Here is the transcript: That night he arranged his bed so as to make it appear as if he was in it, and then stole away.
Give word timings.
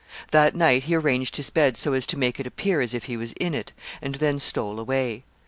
That 0.31 0.55
night 0.55 0.85
he 0.85 0.95
arranged 0.95 1.35
his 1.35 1.51
bed 1.51 1.77
so 1.77 1.93
as 1.93 2.07
to 2.07 2.17
make 2.17 2.39
it 2.39 2.47
appear 2.47 2.81
as 2.81 2.95
if 2.95 3.03
he 3.03 3.17
was 3.17 3.33
in 3.33 3.53
it, 3.53 3.71
and 4.01 4.15
then 4.15 4.39
stole 4.39 4.79
away. 4.79 5.25